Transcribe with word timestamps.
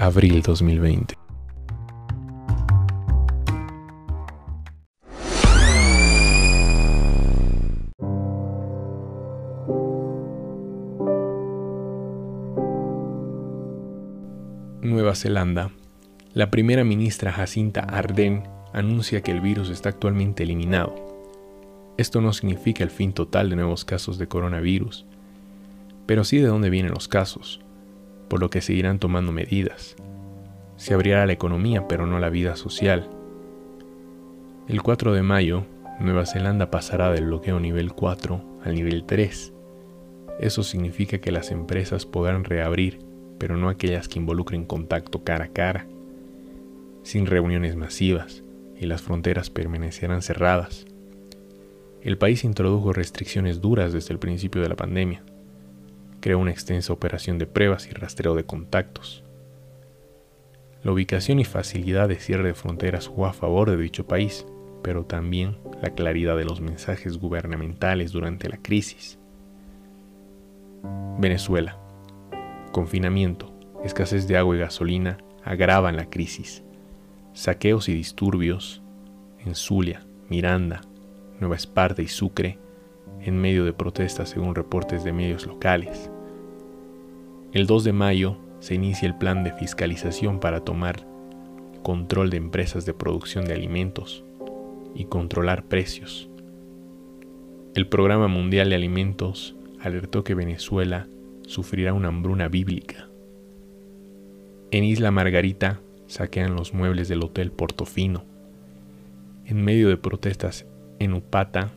abril 0.00 0.40
2020. 0.40 1.14
Nueva 14.80 15.14
Zelanda. 15.14 15.70
La 16.32 16.50
primera 16.50 16.82
ministra 16.82 17.30
Jacinta 17.30 17.80
Ardern 17.80 18.44
anuncia 18.72 19.20
que 19.20 19.32
el 19.32 19.42
virus 19.42 19.68
está 19.68 19.90
actualmente 19.90 20.44
eliminado. 20.44 20.94
Esto 21.98 22.22
no 22.22 22.32
significa 22.32 22.82
el 22.82 22.90
fin 22.90 23.12
total 23.12 23.50
de 23.50 23.56
nuevos 23.56 23.84
casos 23.84 24.16
de 24.16 24.26
coronavirus, 24.26 25.04
pero 26.06 26.24
sí 26.24 26.38
de 26.38 26.46
dónde 26.46 26.70
vienen 26.70 26.92
los 26.92 27.06
casos, 27.06 27.60
por 28.30 28.40
lo 28.40 28.48
que 28.48 28.62
seguirán 28.62 28.98
tomando 28.98 29.32
medidas. 29.32 29.94
Se 30.76 30.94
abrirá 30.94 31.26
la 31.26 31.34
economía, 31.34 31.86
pero 31.86 32.06
no 32.06 32.18
la 32.18 32.30
vida 32.30 32.56
social. 32.56 33.10
El 34.68 34.80
4 34.80 35.12
de 35.12 35.22
mayo, 35.22 35.66
Nueva 36.00 36.24
Zelanda 36.24 36.70
pasará 36.70 37.12
del 37.12 37.26
bloqueo 37.26 37.60
nivel 37.60 37.92
4 37.92 38.60
al 38.64 38.74
nivel 38.74 39.04
3. 39.04 39.52
Eso 40.38 40.62
significa 40.62 41.18
que 41.18 41.32
las 41.32 41.50
empresas 41.50 42.06
podrán 42.06 42.44
reabrir 42.44 43.10
pero 43.40 43.56
no 43.56 43.70
aquellas 43.70 44.06
que 44.06 44.18
involucren 44.18 44.66
contacto 44.66 45.24
cara 45.24 45.46
a 45.46 45.48
cara, 45.48 45.86
sin 47.02 47.24
reuniones 47.24 47.74
masivas, 47.74 48.44
y 48.78 48.84
las 48.84 49.00
fronteras 49.00 49.48
permanecerán 49.48 50.20
cerradas. 50.20 50.84
El 52.02 52.18
país 52.18 52.44
introdujo 52.44 52.92
restricciones 52.92 53.62
duras 53.62 53.94
desde 53.94 54.12
el 54.12 54.18
principio 54.18 54.60
de 54.60 54.68
la 54.68 54.76
pandemia. 54.76 55.24
Creó 56.20 56.38
una 56.38 56.50
extensa 56.50 56.92
operación 56.92 57.38
de 57.38 57.46
pruebas 57.46 57.86
y 57.86 57.90
rastreo 57.90 58.34
de 58.34 58.44
contactos. 58.44 59.24
La 60.82 60.92
ubicación 60.92 61.40
y 61.40 61.44
facilidad 61.44 62.08
de 62.08 62.16
cierre 62.16 62.48
de 62.48 62.54
fronteras 62.54 63.06
jugó 63.06 63.26
a 63.26 63.32
favor 63.32 63.70
de 63.70 63.76
dicho 63.76 64.06
país, 64.06 64.46
pero 64.82 65.04
también 65.04 65.58
la 65.82 65.90
claridad 65.90 66.36
de 66.36 66.44
los 66.44 66.60
mensajes 66.60 67.18
gubernamentales 67.18 68.12
durante 68.12 68.48
la 68.48 68.56
crisis. 68.56 69.18
Venezuela. 71.18 71.78
Confinamiento, 72.72 73.52
escasez 73.84 74.26
de 74.26 74.36
agua 74.36 74.56
y 74.56 74.60
gasolina 74.60 75.18
agravan 75.44 75.96
la 75.96 76.08
crisis. 76.08 76.62
Saqueos 77.32 77.88
y 77.88 77.94
disturbios 77.94 78.82
en 79.44 79.54
Zulia, 79.54 80.06
Miranda, 80.28 80.80
Nueva 81.40 81.56
Esparta 81.56 82.02
y 82.02 82.08
Sucre 82.08 82.58
en 83.22 83.40
medio 83.40 83.64
de 83.64 83.72
protestas 83.72 84.30
según 84.30 84.54
reportes 84.54 85.04
de 85.04 85.12
medios 85.12 85.46
locales. 85.46 86.10
El 87.52 87.66
2 87.66 87.84
de 87.84 87.92
mayo 87.92 88.36
se 88.60 88.74
inicia 88.74 89.06
el 89.06 89.16
plan 89.16 89.44
de 89.44 89.52
fiscalización 89.52 90.38
para 90.38 90.60
tomar 90.60 91.06
control 91.82 92.30
de 92.30 92.36
empresas 92.36 92.86
de 92.86 92.94
producción 92.94 93.44
de 93.44 93.54
alimentos 93.54 94.24
y 94.94 95.06
controlar 95.06 95.64
precios. 95.64 96.28
El 97.74 97.86
Programa 97.86 98.28
Mundial 98.28 98.70
de 98.70 98.76
Alimentos 98.76 99.56
alertó 99.80 100.24
que 100.24 100.34
Venezuela 100.34 101.08
sufrirá 101.46 101.94
una 101.94 102.08
hambruna 102.08 102.48
bíblica. 102.48 103.08
En 104.70 104.84
Isla 104.84 105.10
Margarita 105.10 105.80
saquean 106.06 106.54
los 106.54 106.74
muebles 106.74 107.08
del 107.08 107.22
Hotel 107.22 107.50
Portofino. 107.50 108.24
En 109.46 109.64
medio 109.64 109.88
de 109.88 109.96
protestas 109.96 110.66
en 110.98 111.14
Upata, 111.14 111.72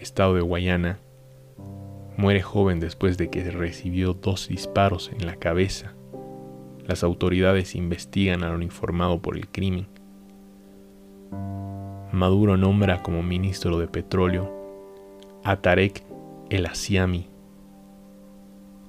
estado 0.00 0.34
de 0.34 0.40
Guayana, 0.40 0.98
muere 2.16 2.42
joven 2.42 2.80
después 2.80 3.18
de 3.18 3.30
que 3.30 3.50
recibió 3.50 4.14
dos 4.14 4.48
disparos 4.48 5.10
en 5.12 5.26
la 5.26 5.36
cabeza. 5.36 5.94
Las 6.86 7.04
autoridades 7.04 7.74
investigan 7.74 8.42
al 8.42 8.54
uniformado 8.54 9.20
por 9.20 9.36
el 9.36 9.48
crimen. 9.48 9.86
Maduro 12.12 12.56
nombra 12.56 13.02
como 13.02 13.22
ministro 13.22 13.78
de 13.78 13.86
Petróleo 13.86 14.50
a 15.44 15.56
Tarek 15.56 16.02
El 16.50 16.66
Asiami, 16.66 17.28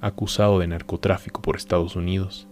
acusado 0.01 0.59
de 0.59 0.67
narcotráfico 0.67 1.41
por 1.41 1.55
Estados 1.55 1.95
Unidos. 1.95 2.47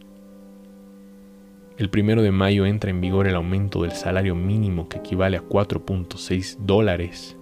El 1.78 1.90
primero 1.90 2.22
de 2.22 2.32
mayo 2.32 2.66
entra 2.66 2.92
en 2.92 3.02
vigor 3.02 3.26
el 3.26 3.36
aumento 3.36 3.84
del 3.84 3.94
salario 3.94 4.36
mínimo 4.36 4.90
que 4.90 4.98
equivale 4.98 5.38
a 5.38 5.42
4.6 5.42 6.58
dólares, 6.60 7.39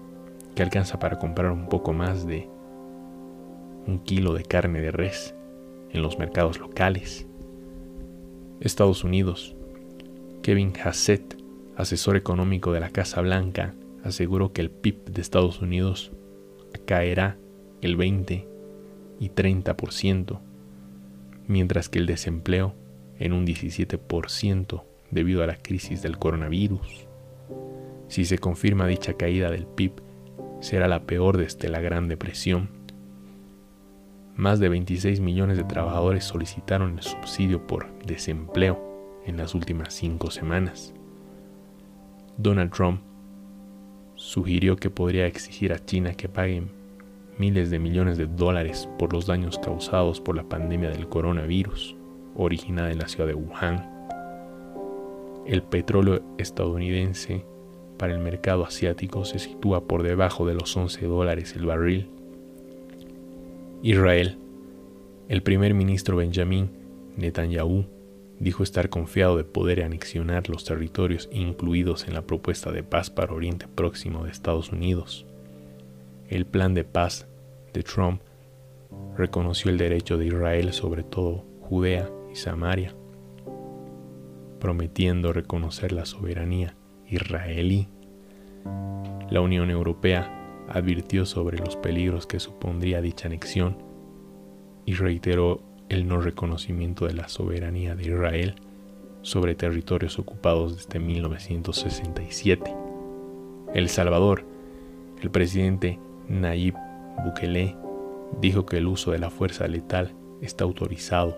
que 0.57 0.63
alcanza 0.63 0.97
para 0.97 1.19
comprar 1.19 1.51
un 1.51 1.69
poco 1.69 1.94
más 1.94 2.25
de 2.25 2.50
un 3.85 4.00
kilo 4.03 4.34
de 4.34 4.41
carne 4.41 4.81
de 4.81 4.90
res 4.90 5.35
en 5.91 6.01
los 6.01 6.18
mercados 6.18 6.59
locales. 6.59 7.28
Estados 8.59 9.03
Unidos. 9.03 9.56
Kevin 10.41 10.73
Hassett, 10.84 11.38
asesor 11.75 12.16
económico 12.16 12.72
de 12.72 12.79
la 12.79 12.90
Casa 12.90 13.22
Blanca, 13.22 13.75
aseguró 14.03 14.51
que 14.51 14.62
el 14.62 14.72
PIB 14.72 15.06
de 15.06 15.22
Estados 15.22 15.62
Unidos 15.62 16.12
caerá 16.85 17.38
el 17.81 17.96
20 17.96 18.47
y 19.19 19.29
30%, 19.29 20.40
mientras 21.46 21.88
que 21.88 22.00
el 22.00 22.07
desempleo 22.07 22.73
en 23.19 23.34
un 23.34 23.46
17% 23.46 24.84
debido 25.12 25.44
a 25.44 25.47
la 25.47 25.57
crisis 25.57 26.01
del 26.01 26.17
coronavirus. 26.17 27.06
Si 28.07 28.25
se 28.25 28.40
confirma 28.40 28.88
dicha 28.88 29.13
caída 29.13 29.51
del 29.51 29.67
PIB, 29.67 30.06
será 30.59 30.88
la 30.88 31.03
peor 31.03 31.38
desde 31.38 31.69
la 31.69 31.79
Gran 31.79 32.07
Depresión. 32.07 32.69
Más 34.35 34.59
de 34.59 34.69
26 34.69 35.19
millones 35.19 35.57
de 35.57 35.63
trabajadores 35.63 36.23
solicitaron 36.23 36.97
el 36.97 37.03
subsidio 37.03 37.66
por 37.66 37.88
desempleo 38.06 39.22
en 39.25 39.38
las 39.38 39.56
últimas 39.56 39.94
cinco 39.94 40.31
semanas. 40.31 40.94
Donald 42.38 42.72
Trump 42.72 43.01
sugirió 44.16 44.75
que 44.75 44.90
podría 44.90 45.25
exigir 45.25 45.73
a 45.73 45.84
China 45.84 46.13
que 46.13 46.29
paguen 46.29 46.69
miles 47.38 47.69
de 47.69 47.79
millones 47.79 48.17
de 48.17 48.25
dólares 48.25 48.90
por 48.97 49.13
los 49.13 49.28
daños 49.28 49.59
causados 49.59 50.19
por 50.22 50.35
la 50.35 50.44
pandemia 50.44 50.90
del 50.90 51.07
coronavirus, 51.07 51.96
originada 52.35 52.91
en 52.91 53.00
la 53.00 53.07
ciudad 53.07 53.28
de 53.28 53.35
Wuhan. 53.35 53.90
El 55.46 55.63
petróleo 55.63 56.22
estadounidense 56.38 57.46
para 57.97 58.13
el 58.13 58.19
mercado 58.19 58.66
asiático 58.66 59.25
se 59.25 59.40
sitúa 59.40 59.85
por 59.85 60.03
debajo 60.03 60.46
de 60.46 60.53
los 60.53 60.75
11 60.75 61.06
dólares 61.06 61.56
el 61.56 61.66
barril. 61.66 62.09
Israel. 63.84 64.38
El 65.30 65.44
primer 65.44 65.74
ministro 65.74 66.18
Benjamin 66.18 66.69
Netanyahu 67.18 67.85
dijo 68.40 68.63
estar 68.63 68.90
confiado 68.90 69.38
de 69.38 69.44
poder 69.44 69.84
anexionar 69.84 70.50
los 70.50 70.63
territorios 70.63 71.28
incluidos 71.31 72.08
en 72.08 72.13
la 72.13 72.22
propuesta 72.22 72.72
de 72.72 72.84
paz 72.84 73.09
para 73.09 73.34
Oriente 73.34 73.68
Próximo 73.68 74.24
de 74.24 74.31
Estados 74.31 74.72
Unidos. 74.72 75.25
El 76.29 76.46
plan 76.46 76.74
de 76.74 76.84
paz 76.84 77.28
de 77.74 77.84
Trump 77.84 78.22
reconoció 79.18 79.72
el 79.72 79.78
derecho 79.78 80.18
de 80.18 80.28
Israel 80.28 80.74
sobre 80.74 81.03
todo 81.03 81.44
Judea 81.62 82.09
y 82.31 82.35
Samaria, 82.35 82.96
prometiendo 84.59 85.34
reconocer 85.34 85.91
la 85.91 86.06
soberanía 86.06 86.75
israelí. 87.09 87.88
La 89.29 89.41
Unión 89.41 89.69
Europea 89.69 90.34
advirtió 90.69 91.25
sobre 91.25 91.57
los 91.57 91.75
peligros 91.75 92.28
que 92.28 92.40
supondría 92.40 93.01
dicha 93.01 93.28
anexión 93.28 93.78
y 94.85 94.94
reiteró 94.94 95.62
el 95.90 96.07
no 96.07 96.19
reconocimiento 96.19 97.06
de 97.06 97.13
la 97.13 97.29
soberanía 97.29 97.96
de 97.96 98.03
Israel 98.03 98.56
sobre 99.22 99.56
territorios 99.56 100.19
ocupados 100.19 100.75
desde 100.78 101.00
1967. 101.00 102.73
El 103.73 103.90
Salvador, 103.90 104.46
el 105.22 105.31
presidente 105.31 106.00
Nayib 106.29 106.75
Bukele 107.23 107.75
dijo 108.41 108.66
que 108.66 108.78
el 108.78 108.88
uso 108.88 109.12
de 109.12 109.19
la 109.19 109.29
fuerza 109.29 109.67
letal 109.67 110.14
está 110.41 110.64
autorizado 110.64 111.37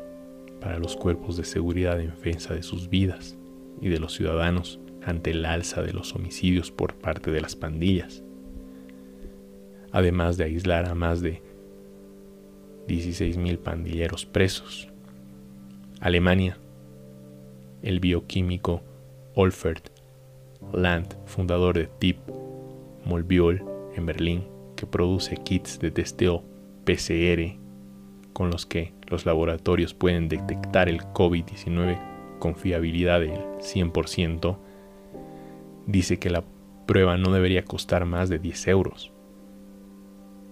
para 0.59 0.77
los 0.77 0.95
cuerpos 0.95 1.37
de 1.37 1.43
seguridad 1.43 1.99
en 1.99 2.09
defensa 2.09 2.53
de 2.53 2.63
sus 2.63 2.89
vidas 2.89 3.37
y 3.81 3.89
de 3.89 3.99
los 3.99 4.13
ciudadanos 4.13 4.79
ante 5.03 5.31
el 5.31 5.45
alza 5.45 5.81
de 5.81 5.93
los 5.93 6.15
homicidios 6.15 6.71
por 6.71 6.95
parte 6.95 7.31
de 7.31 7.41
las 7.41 7.55
pandillas, 7.55 8.23
además 9.91 10.37
de 10.37 10.45
aislar 10.45 10.85
a 10.85 10.95
más 10.95 11.21
de 11.21 11.41
16.000 12.87 13.57
pandilleros 13.59 14.25
presos. 14.25 14.89
Alemania, 15.99 16.57
el 17.81 17.99
bioquímico 17.99 18.81
Olfert 19.35 19.89
Land, 20.73 21.15
fundador 21.25 21.77
de 21.77 21.87
TIP 21.87 22.17
Molbiol 23.05 23.63
en 23.95 24.05
Berlín, 24.05 24.43
que 24.75 24.85
produce 24.85 25.35
kits 25.37 25.79
de 25.79 25.91
testeo 25.91 26.43
PCR 26.85 27.57
con 28.33 28.49
los 28.49 28.65
que 28.65 28.93
los 29.07 29.25
laboratorios 29.25 29.93
pueden 29.93 30.29
detectar 30.29 30.87
el 30.87 31.01
COVID-19 31.01 32.39
con 32.39 32.55
fiabilidad 32.55 33.19
del 33.19 33.41
100%, 33.59 34.57
dice 35.89 36.19
que 36.19 36.29
la 36.29 36.43
prueba 36.85 37.17
no 37.17 37.31
debería 37.31 37.65
costar 37.65 38.05
más 38.05 38.29
de 38.29 38.37
10 38.37 38.67
euros. 38.67 39.11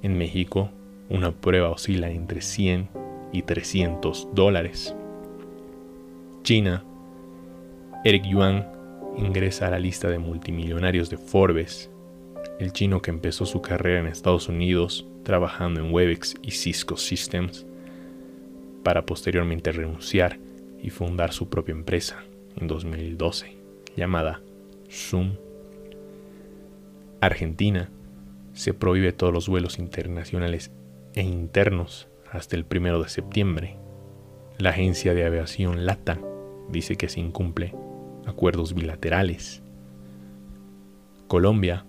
En 0.02 0.18
México, 0.18 0.72
una 1.10 1.32
prueba 1.32 1.70
oscila 1.70 2.10
entre 2.10 2.42
100 2.42 2.90
y 3.32 3.44
300 3.44 4.30
dólares. 4.34 4.96
China, 6.42 6.84
Eric 8.04 8.26
Yuan 8.26 8.68
ingresa 9.16 9.68
a 9.68 9.72
la 9.72 9.80
lista 9.80 10.10
de 10.10 10.18
multimillonarios 10.18 11.10
de 11.10 11.18
Forbes, 11.18 11.92
el 12.60 12.72
chino 12.74 13.02
que 13.02 13.12
empezó 13.12 13.46
su 13.46 13.62
carrera 13.62 14.00
en 14.00 14.08
Estados 14.08 14.48
Unidos 14.50 15.08
trabajando 15.24 15.82
en 15.82 15.94
Webex 15.94 16.36
y 16.42 16.52
Cisco 16.52 16.98
Systems, 16.98 17.66
para 18.84 19.06
posteriormente 19.06 19.72
renunciar 19.72 20.40
y 20.82 20.90
fundar 20.90 21.32
su 21.32 21.50
propia 21.50 21.74
empresa 21.74 22.24
en 22.56 22.68
2012, 22.68 23.58
llamada 23.96 24.42
Zoom. 24.90 25.36
Argentina 27.22 27.90
se 28.54 28.74
prohíbe 28.74 29.12
todos 29.12 29.34
los 29.34 29.50
vuelos 29.50 29.80
internacionales 29.80 30.72
e 31.14 31.22
internos 31.22 32.08
hasta 32.32 32.56
el 32.56 32.66
1 32.70 33.02
de 33.02 33.10
septiembre. 33.10 33.78
La 34.58 34.72
agencia 34.72 35.14
de 35.14 35.26
aviación 35.26 35.86
LATA 35.86 36.20
dice 36.70 36.96
que 36.96 37.10
se 37.10 37.20
incumple 37.20 37.74
acuerdos 38.26 38.74
bilaterales. 38.74 39.62
Colombia, 41.28 41.86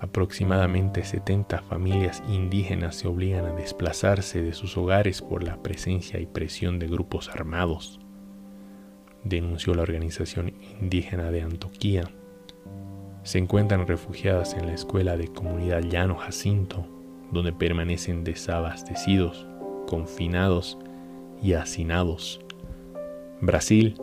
aproximadamente 0.00 1.04
70 1.04 1.62
familias 1.62 2.22
indígenas 2.28 2.96
se 2.96 3.08
obligan 3.08 3.44
a 3.44 3.52
desplazarse 3.52 4.42
de 4.42 4.52
sus 4.52 4.76
hogares 4.76 5.22
por 5.22 5.42
la 5.42 5.62
presencia 5.62 6.20
y 6.20 6.26
presión 6.26 6.78
de 6.78 6.86
grupos 6.86 7.28
armados, 7.28 8.00
denunció 9.24 9.74
la 9.74 9.82
organización 9.82 10.54
indígena 10.80 11.30
de 11.30 11.42
Antoquía. 11.42 12.08
Se 13.22 13.38
encuentran 13.38 13.86
refugiadas 13.86 14.54
en 14.54 14.66
la 14.66 14.74
escuela 14.74 15.16
de 15.16 15.28
comunidad 15.28 15.82
Llano 15.82 16.16
Jacinto, 16.16 16.86
donde 17.32 17.52
permanecen 17.52 18.24
desabastecidos, 18.24 19.46
confinados 19.86 20.78
y 21.42 21.52
hacinados. 21.52 22.40
Brasil 23.40 23.94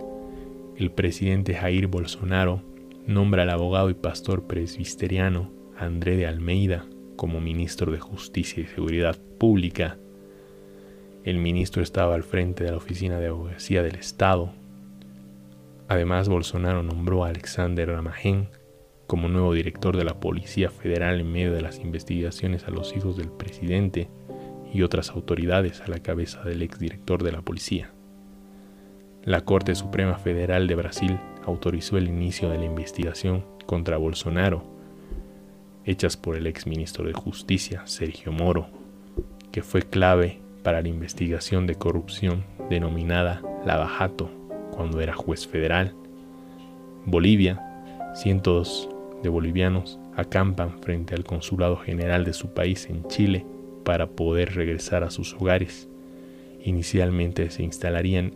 el 0.78 0.92
presidente 0.92 1.54
Jair 1.54 1.88
Bolsonaro 1.88 2.62
nombra 3.08 3.44
al 3.44 3.50
abogado 3.50 3.90
y 3.90 3.94
pastor 3.94 4.44
presbiteriano 4.44 5.50
André 5.78 6.18
de 6.18 6.28
Almeida 6.28 6.86
como 7.16 7.40
ministro 7.40 7.94
de 7.94 8.00
Justicia 8.00 8.62
y 8.62 8.68
Seguridad 8.68 9.18
Pública. 9.38 9.98
El 11.24 11.38
ministro 11.38 11.82
estaba 11.82 12.14
al 12.14 12.24
frente 12.24 12.66
de 12.66 12.72
la 12.72 12.78
Oficina 12.78 13.20
de 13.20 13.28
Abogacía 13.28 13.84
del 13.84 13.96
Estado. 13.96 14.52
Además, 15.88 16.28
Bolsonaro 16.28 16.84
nombró 16.84 17.24
a 17.24 17.30
Alexander 17.30 17.88
Ramajén 17.88 18.50
como 19.08 19.28
nuevo 19.28 19.54
director 19.54 19.98
de 19.98 20.04
la 20.04 20.20
Policía 20.20 20.70
Federal 20.70 21.20
en 21.20 21.32
medio 21.32 21.54
de 21.54 21.62
las 21.62 21.80
investigaciones 21.80 22.66
a 22.66 22.72
los 22.72 22.96
hijos 22.96 23.18
del 23.18 23.30
presidente 23.30 24.10
y 24.74 24.82
otras 24.82 25.12
autoridades 25.12 25.82
a 25.82 25.88
la 25.88 26.00
cabeza 26.00 26.44
del 26.44 26.62
exdirector 26.62 27.24
de 27.24 27.32
la 27.32 27.42
policía. 27.42 27.92
La 29.24 29.46
Corte 29.46 29.74
Suprema 29.74 30.18
Federal 30.18 30.68
de 30.68 30.76
Brasil 30.76 31.20
autorizó 31.46 31.98
el 31.98 32.08
inicio 32.08 32.50
de 32.50 32.58
la 32.58 32.66
investigación 32.66 33.46
contra 33.66 33.98
Bolsonaro, 33.98 34.64
hechas 35.86 36.18
por 36.18 36.36
el 36.36 36.48
exministro 36.48 37.06
de 37.06 37.14
Justicia, 37.14 37.84
Sergio 37.86 38.32
Moro, 38.32 38.68
que 39.52 39.62
fue 39.62 39.82
clave 39.82 40.40
para 40.64 40.82
la 40.82 40.90
investigación 40.90 41.68
de 41.68 41.76
corrupción 41.76 42.44
denominada 42.70 43.42
Lava 43.66 43.88
Jato 43.88 44.30
cuando 44.72 45.00
era 45.00 45.14
juez 45.14 45.48
federal. 45.48 45.96
Bolivia, 47.06 47.62
cientos 48.16 48.90
de 49.24 49.30
bolivianos 49.30 50.00
acampan 50.16 50.80
frente 50.82 51.16
al 51.16 51.24
consulado 51.24 51.78
general 51.78 52.26
de 52.26 52.34
su 52.34 52.54
país 52.54 52.90
en 52.90 53.08
Chile 53.08 53.46
para 53.84 54.08
poder 54.08 54.56
regresar 54.56 55.04
a 55.04 55.12
sus 55.12 55.34
hogares. 55.34 55.88
Inicialmente 56.64 57.50
se 57.50 57.64
instalarían 57.64 58.34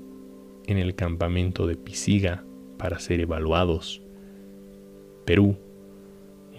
en 0.68 0.78
el 0.78 0.96
campamento 0.96 1.66
de 1.68 1.76
Pisiga 1.76 2.44
para 2.78 3.00
ser 3.00 3.20
evaluados. 3.20 4.02
Perú. 5.26 5.58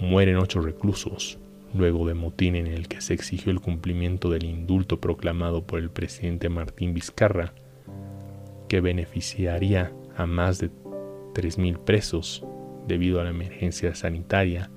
Mueren 0.01 0.37
ocho 0.37 0.61
reclusos 0.61 1.39
luego 1.75 2.07
de 2.07 2.15
motín 2.15 2.57
en 2.57 2.67
el 2.67 2.89
que 2.89 3.01
se 3.01 3.15
exigió 3.15 3.53
el 3.53 3.61
cumplimiento 3.61 4.31
del 4.31 4.45
indulto 4.45 5.01
proclamado 5.01 5.67
por 5.67 5.79
el 5.79 5.91
presidente 5.91 6.49
Martín 6.49 6.95
Vizcarra, 6.95 7.53
que 8.69 8.81
beneficiaría 8.81 9.93
a 10.17 10.27
más 10.27 10.59
de 10.59 10.71
3.000 11.35 11.79
presos 11.79 12.45
debido 12.91 13.21
a 13.21 13.25
la 13.25 13.31
emergencia 13.31 13.95
sanitaria. 13.95 14.69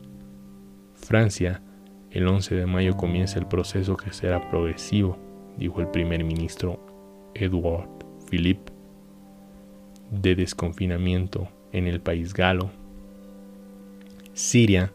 Francia, 0.93 1.63
el 2.11 2.27
11 2.27 2.55
de 2.55 2.65
mayo 2.67 2.95
comienza 2.95 3.39
el 3.39 3.47
proceso 3.47 3.97
que 3.97 4.13
será 4.13 4.49
progresivo, 4.49 5.17
dijo 5.57 5.81
el 5.81 5.87
primer 5.87 6.23
ministro 6.23 6.79
Edouard 7.33 7.89
Philippe 8.29 8.71
de 10.11 10.35
desconfinamiento 10.35 11.49
en 11.71 11.87
el 11.87 12.01
país 12.01 12.35
galo. 12.35 12.69
Siria, 14.33 14.93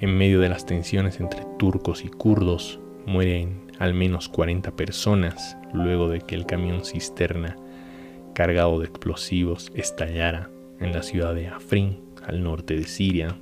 en 0.00 0.16
medio 0.16 0.40
de 0.40 0.48
las 0.48 0.64
tensiones 0.64 1.20
entre 1.20 1.42
turcos 1.58 2.04
y 2.04 2.08
kurdos, 2.08 2.80
mueren 3.04 3.70
al 3.78 3.92
menos 3.92 4.30
40 4.30 4.74
personas 4.76 5.58
luego 5.74 6.08
de 6.08 6.20
que 6.22 6.34
el 6.34 6.46
camión 6.46 6.86
cisterna 6.86 7.56
cargado 8.34 8.80
de 8.80 8.86
explosivos 8.86 9.70
estallara 9.74 10.48
en 10.80 10.92
la 10.92 11.02
ciudad 11.02 11.34
de 11.34 11.48
Afrin, 11.48 12.05
al 12.26 12.42
norte 12.42 12.74
de 12.74 12.84
Siria. 12.84 13.38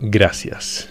Gracias. 0.00 0.90